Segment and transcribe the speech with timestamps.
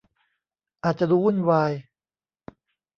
[0.83, 1.71] อาจจะดูวุ่นวาย